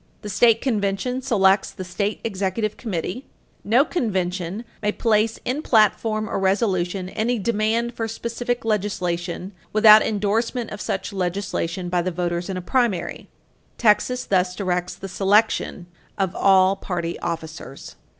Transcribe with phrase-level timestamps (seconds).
[0.23, 3.27] The state convention selects the state executive committee.
[3.63, 10.71] No convention may place in platform or resolution any demand for specific legislation without endorsement
[10.71, 13.27] of such legislation by the voters in a primary.
[13.77, 15.85] Texas thus directs the selection
[16.17, 17.95] of all party officers.